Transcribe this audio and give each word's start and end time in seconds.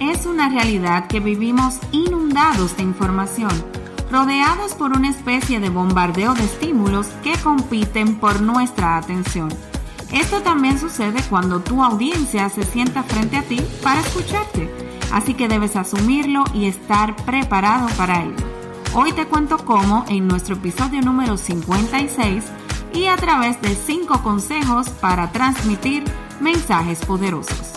Es 0.00 0.24
una 0.24 0.48
realidad 0.48 1.08
que 1.08 1.20
vivimos 1.20 1.74
inundados 1.92 2.74
de 2.78 2.82
información, 2.82 3.50
rodeados 4.10 4.72
por 4.72 4.96
una 4.96 5.10
especie 5.10 5.60
de 5.60 5.68
bombardeo 5.68 6.32
de 6.32 6.42
estímulos 6.42 7.06
que 7.22 7.36
compiten 7.36 8.18
por 8.18 8.40
nuestra 8.40 8.96
atención. 8.96 9.50
Esto 10.10 10.40
también 10.40 10.78
sucede 10.78 11.22
cuando 11.28 11.60
tu 11.60 11.84
audiencia 11.84 12.48
se 12.48 12.62
sienta 12.62 13.02
frente 13.02 13.36
a 13.36 13.42
ti 13.42 13.60
para 13.82 14.00
escucharte, 14.00 14.70
así 15.12 15.34
que 15.34 15.48
debes 15.48 15.76
asumirlo 15.76 16.44
y 16.54 16.64
estar 16.64 17.14
preparado 17.26 17.86
para 17.98 18.22
ello. 18.22 18.46
Hoy 18.94 19.12
te 19.12 19.26
cuento 19.26 19.58
cómo 19.58 20.06
en 20.08 20.26
nuestro 20.26 20.54
episodio 20.54 21.02
número 21.02 21.36
56 21.36 22.44
y 22.94 23.04
a 23.04 23.16
través 23.16 23.60
de 23.60 23.74
5 23.74 24.22
consejos 24.22 24.88
para 24.88 25.30
transmitir 25.30 26.04
mensajes 26.40 27.04
poderosos. 27.04 27.69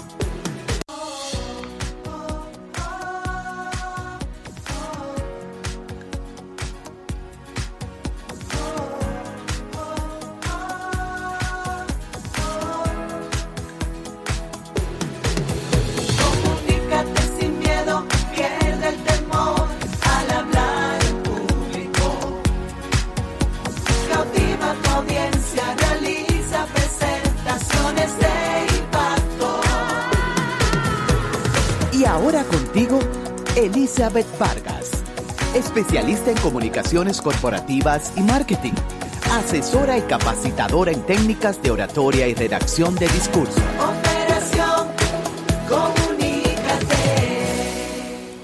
Elizabeth 33.63 34.27
Vargas, 34.37 34.91
especialista 35.55 36.31
en 36.31 36.37
comunicaciones 36.39 37.21
corporativas 37.21 38.11
y 38.17 38.21
marketing, 38.21 38.73
asesora 39.31 39.97
y 39.97 40.01
capacitadora 40.01 40.91
en 40.91 41.01
técnicas 41.05 41.63
de 41.63 41.71
oratoria 41.71 42.27
y 42.27 42.33
redacción 42.33 42.93
de 42.95 43.07
discurso. 43.07 43.61
Operación 43.79 44.89
Comunícate. 45.69 46.97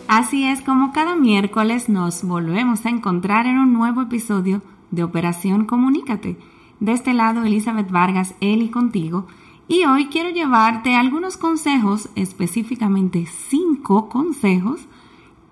Así 0.07 0.45
es 0.45 0.61
como 0.61 0.93
cada 0.93 1.17
miércoles 1.17 1.89
nos 1.89 2.23
volvemos 2.23 2.85
a 2.85 2.89
encontrar 2.89 3.45
en 3.45 3.57
un 3.57 3.73
nuevo 3.73 4.03
episodio 4.03 4.61
de 4.91 5.03
Operación 5.03 5.65
Comunícate. 5.65 6.37
De 6.79 6.93
este 6.93 7.13
lado, 7.13 7.43
Elizabeth 7.43 7.91
Vargas, 7.91 8.35
Eli 8.39 8.69
contigo 8.69 9.27
y 9.67 9.83
hoy 9.83 10.07
quiero 10.07 10.29
llevarte 10.29 10.95
algunos 10.95 11.35
consejos, 11.35 12.07
específicamente 12.15 13.27
cinco 13.49 14.07
consejos, 14.07 14.87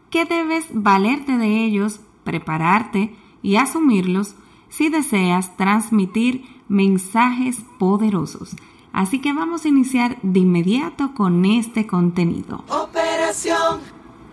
que 0.09 0.25
debes 0.25 0.65
valerte 0.71 1.37
de 1.37 1.65
ellos, 1.65 1.99
prepararte 2.23 3.15
y 3.41 3.55
asumirlos 3.55 4.35
si 4.69 4.89
deseas 4.89 5.55
transmitir 5.57 6.45
mensajes 6.67 7.57
poderosos. 7.79 8.55
Así 8.93 9.19
que 9.19 9.33
vamos 9.33 9.65
a 9.65 9.67
iniciar 9.67 10.17
de 10.23 10.39
inmediato 10.39 11.13
con 11.13 11.45
este 11.45 11.85
contenido. 11.85 12.63
Operación 12.69 13.81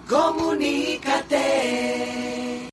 Comunícate. 0.09 1.35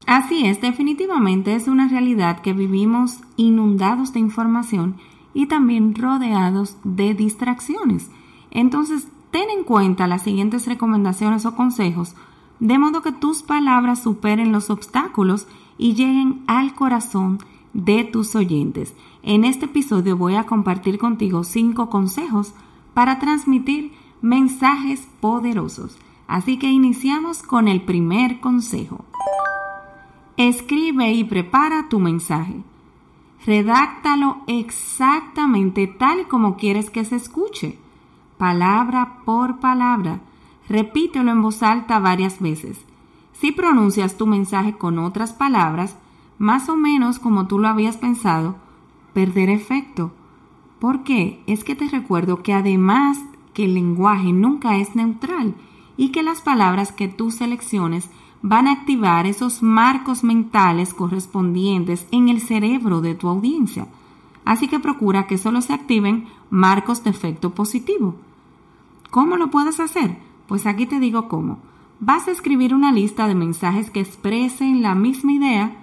Así 0.06 0.46
es, 0.46 0.60
definitivamente 0.60 1.56
es 1.56 1.68
una 1.68 1.88
realidad 1.88 2.42
que 2.42 2.52
vivimos 2.52 3.20
inundados 3.38 4.12
de 4.12 4.20
información 4.20 4.98
y 5.34 5.46
también 5.48 5.96
rodeados 5.96 6.76
de 6.84 7.14
distracciones. 7.14 8.10
Entonces, 8.52 9.08
ten 9.32 9.50
en 9.50 9.64
cuenta 9.64 10.08
las 10.08 10.24
siguientes 10.24 10.68
recomendaciones 10.68 11.46
o 11.46 11.56
consejos, 11.56 12.16
de 12.62 12.78
modo 12.78 13.02
que 13.02 13.12
tus 13.12 13.42
palabras 13.42 14.04
superen 14.04 14.52
los 14.52 14.70
obstáculos 14.70 15.48
y 15.80 15.96
lleguen 15.96 16.44
al 16.46 16.76
corazón 16.76 17.40
de 17.74 18.04
tus 18.04 18.36
oyentes. 18.36 18.94
En 19.24 19.44
este 19.44 19.66
episodio 19.66 20.16
voy 20.16 20.36
a 20.36 20.46
compartir 20.46 21.00
contigo 21.00 21.44
cinco 21.44 21.90
consejos 21.90 22.54
para 22.94 23.18
transmitir 23.18 23.94
mensajes 24.22 25.08
poderosos. 25.20 25.98
Así 26.28 26.58
que 26.58 26.70
iniciamos 26.70 27.42
con 27.42 27.68
el 27.68 27.82
primer 27.82 28.40
consejo. 28.40 29.06
Escribe 30.38 31.12
y 31.14 31.24
prepara 31.24 31.90
tu 31.90 32.00
mensaje. 32.00 32.64
Redáctalo 33.44 34.38
exactamente 34.46 35.88
tal 35.88 36.28
como 36.28 36.58
quieres 36.58 36.92
que 36.92 37.06
se 37.06 37.16
escuche, 37.16 37.80
palabra 38.38 39.18
por 39.26 39.60
palabra. 39.60 40.22
Repítelo 40.72 41.32
en 41.32 41.42
voz 41.42 41.64
alta 41.64 42.00
varias 42.00 42.40
veces. 42.40 42.80
Si 43.34 43.52
pronuncias 43.52 44.16
tu 44.16 44.26
mensaje 44.26 44.78
con 44.78 45.00
otras 45.00 45.34
palabras, 45.34 45.98
más 46.38 46.70
o 46.70 46.78
menos 46.78 47.20
como 47.20 47.46
tú 47.46 47.60
lo 47.60 47.68
habías 47.68 47.98
pensado, 47.98 48.56
perderá 49.14 49.52
efecto. 49.52 50.14
¿Por 50.80 51.04
qué? 51.04 51.44
Es 51.46 51.66
que 51.66 51.76
te 51.76 51.90
recuerdo 51.90 52.42
que 52.42 52.54
además 52.54 53.18
que 53.54 53.66
el 53.66 53.74
lenguaje 53.74 54.32
nunca 54.32 54.78
es 54.78 54.96
neutral 54.96 55.56
y 55.98 56.14
que 56.14 56.24
las 56.24 56.42
palabras 56.42 56.94
que 56.94 57.10
tú 57.10 57.32
selecciones 57.32 58.10
van 58.42 58.70
a 58.70 58.72
activar 58.72 59.28
esos 59.28 59.62
marcos 59.62 60.24
mentales 60.24 60.94
correspondientes 60.94 62.08
en 62.12 62.30
el 62.30 62.40
cerebro 62.40 63.02
de 63.02 63.14
tu 63.14 63.28
audiencia. 63.28 63.90
Así 64.46 64.70
que 64.70 64.80
procura 64.80 65.28
que 65.28 65.38
solo 65.38 65.62
se 65.62 65.74
activen 65.74 66.30
marcos 66.50 67.04
de 67.04 67.10
efecto 67.10 67.50
positivo. 67.50 68.16
¿Cómo 69.10 69.36
lo 69.36 69.52
puedes 69.52 69.82
hacer? 69.82 70.31
Pues 70.52 70.66
aquí 70.66 70.86
te 70.86 71.00
digo 71.00 71.30
cómo. 71.30 71.60
Vas 72.02 72.28
a 72.28 72.32
escribir 72.32 72.76
una 72.76 72.92
lista 72.92 73.26
de 73.26 73.36
mensajes 73.36 73.90
que 73.90 74.02
expresen 74.02 74.82
la 74.82 74.96
misma 74.96 75.32
idea 75.32 75.78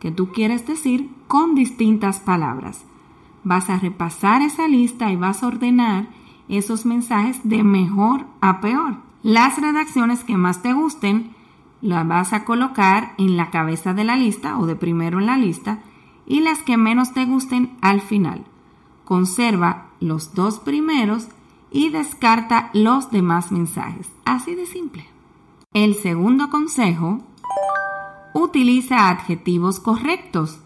que 0.00 0.10
tú 0.10 0.32
quieres 0.32 0.66
decir 0.66 1.10
con 1.26 1.54
distintas 1.54 2.18
palabras. 2.18 2.86
Vas 3.44 3.68
a 3.68 3.78
repasar 3.78 4.40
esa 4.40 4.68
lista 4.68 5.12
y 5.12 5.16
vas 5.16 5.42
a 5.42 5.48
ordenar 5.48 6.08
esos 6.48 6.86
mensajes 6.86 7.40
de 7.44 7.62
mejor 7.62 8.24
a 8.40 8.62
peor. 8.62 8.96
Las 9.22 9.60
redacciones 9.60 10.24
que 10.24 10.38
más 10.38 10.62
te 10.62 10.72
gusten 10.72 11.34
la 11.82 12.02
vas 12.02 12.32
a 12.32 12.46
colocar 12.46 13.12
en 13.18 13.36
la 13.36 13.50
cabeza 13.50 13.92
de 13.92 14.04
la 14.04 14.16
lista 14.16 14.58
o 14.58 14.64
de 14.64 14.76
primero 14.76 15.20
en 15.20 15.26
la 15.26 15.36
lista 15.36 15.80
y 16.24 16.40
las 16.40 16.62
que 16.62 16.78
menos 16.78 17.12
te 17.12 17.26
gusten 17.26 17.76
al 17.82 18.00
final. 18.00 18.46
Conserva 19.04 19.88
los 20.00 20.32
dos 20.32 20.58
primeros 20.58 21.28
y 21.70 21.90
descarta 21.90 22.70
los 22.72 23.10
demás 23.10 23.52
mensajes. 23.52 24.08
Así 24.24 24.54
de 24.54 24.66
simple. 24.66 25.06
El 25.72 25.94
segundo 25.94 26.50
consejo, 26.50 27.20
utiliza 28.34 29.08
adjetivos 29.10 29.80
correctos. 29.80 30.60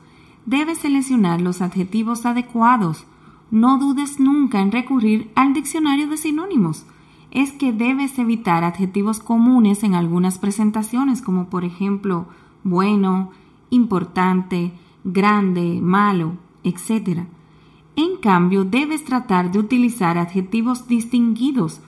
Debes 0.47 0.79
seleccionar 0.79 1.41
los 1.41 1.63
adjetivos 1.63 2.27
adecuados. 2.27 3.05
No 3.51 3.79
dudes 3.79 4.21
nunca 4.21 4.61
en 4.61 4.73
recurrir 4.73 5.31
al 5.35 5.53
diccionario 5.53 6.09
de 6.09 6.17
sinónimos 6.17 6.85
es 7.31 7.53
que 7.53 7.73
debes 7.73 8.19
evitar 8.19 8.65
adjetivos 8.65 9.21
comunes 9.21 9.85
en 9.85 9.95
algunas 9.95 10.39
presentaciones, 10.39 11.23
como 11.23 11.49
por 11.49 11.65
ejemplo 11.65 12.27
bueno, 12.65 13.31
importante, 13.71 14.73
grande, 15.05 15.79
malo, 15.81 16.35
etc. 16.65 17.21
En 17.97 18.17
cambio, 18.17 18.65
debes 18.65 19.05
tratar 19.05 19.53
de 19.53 19.59
utilizar 19.59 20.19
adjetivos 20.19 20.87
distinguidos 20.89 21.81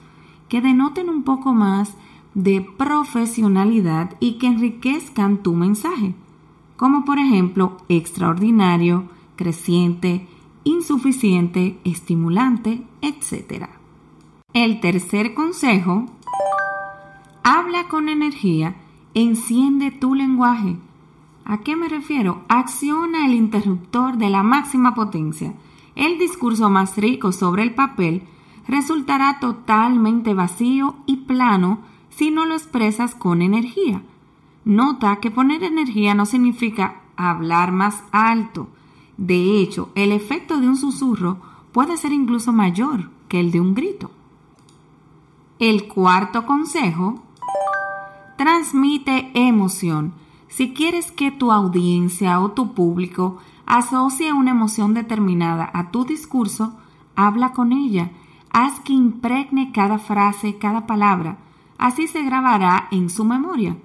que 0.49 0.61
denoten 0.61 1.09
un 1.09 1.23
poco 1.23 1.53
más 1.53 1.95
de 2.33 2.61
profesionalidad 2.61 4.15
y 4.19 4.33
que 4.33 4.47
enriquezcan 4.47 5.43
tu 5.43 5.53
mensaje, 5.53 6.15
como 6.77 7.05
por 7.05 7.19
ejemplo 7.19 7.77
extraordinario, 7.89 9.05
creciente, 9.35 10.27
insuficiente, 10.63 11.79
estimulante, 11.83 12.83
etc. 13.01 13.67
El 14.53 14.79
tercer 14.79 15.33
consejo, 15.33 16.05
habla 17.43 17.87
con 17.87 18.09
energía, 18.09 18.75
enciende 19.13 19.91
tu 19.91 20.15
lenguaje. 20.15 20.77
¿A 21.45 21.59
qué 21.59 21.75
me 21.75 21.89
refiero? 21.89 22.43
Acciona 22.47 23.25
el 23.25 23.33
interruptor 23.33 24.17
de 24.17 24.29
la 24.29 24.43
máxima 24.43 24.95
potencia. 24.95 25.53
El 25.95 26.17
discurso 26.17 26.69
más 26.69 26.97
rico 26.97 27.31
sobre 27.31 27.63
el 27.63 27.73
papel 27.73 28.23
resultará 28.67 29.39
totalmente 29.39 30.33
vacío 30.33 30.95
y 31.05 31.17
plano 31.17 31.79
si 32.09 32.31
no 32.31 32.45
lo 32.45 32.53
expresas 32.53 33.15
con 33.15 33.41
energía. 33.41 34.01
Nota 34.65 35.17
que 35.17 35.31
poner 35.31 35.63
energía 35.63 36.15
no 36.15 36.25
significa 36.25 37.01
hablar 37.15 37.71
más 37.71 38.03
alto. 38.11 38.69
De 39.17 39.59
hecho, 39.59 39.89
el 39.95 40.11
efecto 40.11 40.59
de 40.59 40.67
un 40.67 40.77
susurro 40.77 41.37
puede 41.71 41.97
ser 41.97 42.11
incluso 42.13 42.53
mayor 42.53 43.09
que 43.27 43.39
el 43.39 43.51
de 43.51 43.59
un 43.59 43.73
grito. 43.75 44.11
El 45.59 45.87
cuarto 45.87 46.45
consejo, 46.45 47.21
transmite 48.37 49.31
emoción. 49.33 50.13
Si 50.47 50.73
quieres 50.73 51.11
que 51.11 51.31
tu 51.31 51.51
audiencia 51.51 52.39
o 52.39 52.51
tu 52.51 52.73
público 52.73 53.37
asocie 53.65 54.33
una 54.33 54.51
emoción 54.51 54.93
determinada 54.93 55.69
a 55.73 55.91
tu 55.91 56.05
discurso, 56.05 56.77
habla 57.15 57.53
con 57.53 57.71
ella. 57.71 58.11
Haz 58.51 58.79
que 58.81 58.93
impregne 58.93 59.71
cada 59.71 59.97
frase, 59.97 60.57
cada 60.57 60.85
palabra. 60.85 61.37
Así 61.77 62.07
se 62.07 62.23
grabará 62.23 62.87
en 62.91 63.09
su 63.09 63.25
memoria. 63.25 63.77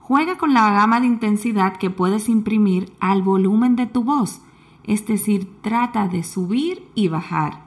Juega 0.00 0.36
con 0.36 0.52
la 0.52 0.72
gama 0.72 1.00
de 1.00 1.06
intensidad 1.06 1.76
que 1.76 1.90
puedes 1.90 2.28
imprimir 2.28 2.92
al 2.98 3.22
volumen 3.22 3.76
de 3.76 3.86
tu 3.86 4.02
voz, 4.02 4.42
es 4.82 5.06
decir, 5.06 5.48
trata 5.62 6.08
de 6.08 6.24
subir 6.24 6.88
y 6.96 7.08
bajar. 7.08 7.62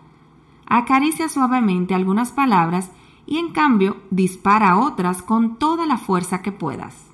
Acaricia 0.65 1.29
suavemente 1.29 1.94
algunas 1.94 2.31
palabras 2.31 2.91
y 3.25 3.38
en 3.38 3.53
cambio 3.53 3.97
dispara 4.11 4.77
otras 4.77 5.21
con 5.21 5.55
toda 5.55 5.85
la 5.85 5.97
fuerza 5.97 6.41
que 6.41 6.51
puedas. 6.51 7.05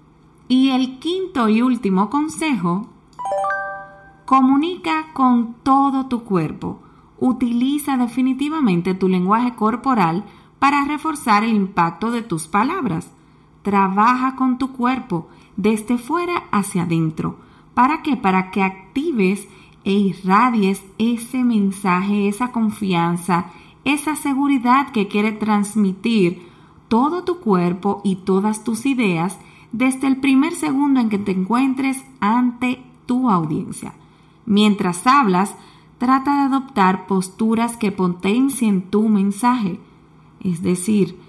Y 0.47 0.69
el 0.69 0.97
quinto 0.97 1.47
y 1.50 1.62
último 1.62 2.09
consejo, 2.09 2.88
comunica 4.30 5.08
con 5.14 5.56
todo 5.64 6.06
tu 6.06 6.24
cuerpo. 6.24 6.80
Utiliza 7.18 7.98
definitivamente 7.98 8.94
tu 8.94 9.08
lenguaje 9.08 9.56
corporal 9.56 10.24
para 10.60 10.86
reforzar 10.86 11.44
el 11.44 11.56
impacto 11.56 12.12
de 12.12 12.22
tus 12.22 12.48
palabras. 12.48 13.10
Trabaja 13.64 14.36
con 14.36 14.60
tu 14.60 14.72
cuerpo 14.74 15.30
desde 15.58 15.98
fuera 15.98 16.44
hacia 16.52 16.84
adentro. 16.84 17.40
¿Para 17.74 18.04
qué? 18.04 18.18
Para 18.18 18.52
que 18.52 18.62
actives 18.62 19.48
e 19.84 19.94
irradies 19.94 20.84
ese 21.00 21.44
mensaje, 21.44 22.28
esa 22.28 22.52
confianza, 22.52 23.48
esa 23.84 24.16
seguridad 24.16 24.92
que 24.92 25.08
quiere 25.08 25.32
transmitir 25.32 26.48
todo 26.88 27.24
tu 27.24 27.40
cuerpo 27.40 28.00
y 28.04 28.18
todas 28.18 28.64
tus 28.64 28.86
ideas 28.86 29.40
desde 29.72 30.06
el 30.06 30.18
primer 30.18 30.54
segundo 30.54 31.00
en 31.00 31.10
que 31.10 31.18
te 31.18 31.32
encuentres 31.32 32.06
ante 32.20 32.84
tu 33.08 33.32
audiencia. 33.32 33.96
Mientras 34.50 35.06
hablas, 35.06 35.54
trata 36.00 36.38
de 36.38 36.42
adoptar 36.48 37.06
posturas 37.06 37.78
que 37.78 37.92
potencien 37.92 38.81
tu 38.90 39.07
mensaje. 39.07 39.80
Es 40.40 40.63
decir, 40.63 41.19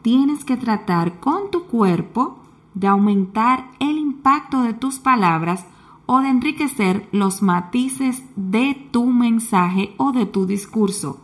tienes 0.00 0.46
que 0.46 0.56
tratar 0.56 1.20
con 1.20 1.50
tu 1.50 1.64
cuerpo 1.64 2.38
de 2.72 2.86
aumentar 2.86 3.68
el 3.78 3.98
impacto 3.98 4.62
de 4.62 4.72
tus 4.72 5.00
palabras 5.00 5.66
o 6.06 6.20
de 6.20 6.30
enriquecer 6.30 7.06
los 7.12 7.42
matices 7.42 8.24
de 8.36 8.88
tu 8.90 9.04
mensaje 9.04 9.94
o 9.98 10.12
de 10.12 10.24
tu 10.24 10.46
discurso. 10.46 11.20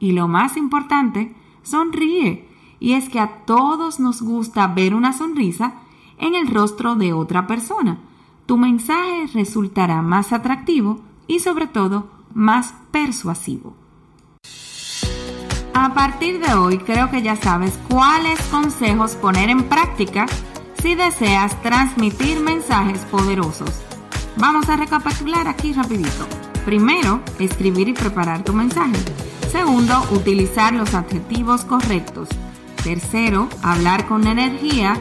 Y 0.00 0.10
lo 0.10 0.26
más 0.26 0.56
importante, 0.56 1.32
sonríe. 1.62 2.48
Y 2.80 2.94
es 2.94 3.08
que 3.08 3.20
a 3.20 3.44
todos 3.44 4.00
nos 4.00 4.20
gusta 4.20 4.66
ver 4.66 4.96
una 4.96 5.12
sonrisa 5.12 5.74
en 6.18 6.34
el 6.34 6.48
rostro 6.48 6.96
de 6.96 7.12
otra 7.12 7.46
persona. 7.46 8.00
Tu 8.48 8.56
mensaje 8.56 9.26
resultará 9.34 10.00
más 10.00 10.32
atractivo 10.32 11.00
y 11.26 11.40
sobre 11.40 11.66
todo 11.66 12.08
más 12.32 12.72
persuasivo. 12.90 13.76
A 15.74 15.92
partir 15.92 16.40
de 16.40 16.54
hoy 16.54 16.78
creo 16.78 17.10
que 17.10 17.20
ya 17.20 17.36
sabes 17.36 17.78
cuáles 17.90 18.40
consejos 18.44 19.16
poner 19.16 19.50
en 19.50 19.64
práctica 19.64 20.24
si 20.80 20.94
deseas 20.94 21.60
transmitir 21.60 22.40
mensajes 22.40 23.00
poderosos. 23.10 23.70
Vamos 24.38 24.70
a 24.70 24.78
recapitular 24.78 25.46
aquí 25.46 25.74
rapidito. 25.74 26.26
Primero, 26.64 27.20
escribir 27.38 27.88
y 27.88 27.92
preparar 27.92 28.44
tu 28.44 28.54
mensaje. 28.54 28.96
Segundo, 29.52 29.94
utilizar 30.10 30.72
los 30.72 30.94
adjetivos 30.94 31.66
correctos. 31.66 32.30
Tercero, 32.82 33.50
hablar 33.62 34.08
con 34.08 34.26
energía. 34.26 34.96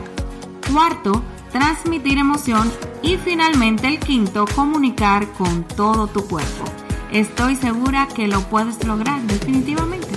Cuarto, 0.69 1.23
transmitir 1.51 2.17
emoción. 2.17 2.71
Y 3.01 3.17
finalmente 3.17 3.87
el 3.87 3.99
quinto, 3.99 4.45
comunicar 4.55 5.27
con 5.33 5.63
todo 5.63 6.07
tu 6.07 6.25
cuerpo. 6.27 6.65
Estoy 7.11 7.55
segura 7.55 8.07
que 8.07 8.27
lo 8.27 8.41
puedes 8.41 8.83
lograr 8.85 9.21
definitivamente. 9.21 10.09